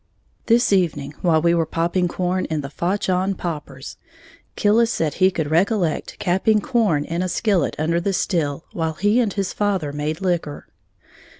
[0.47, 3.97] _This evening, while we were popping corn in the "fotch on" poppers,
[4.55, 9.19] Killis said he could recollect "capping" corn in a skillet under the still while he
[9.19, 10.67] and his father made liquor.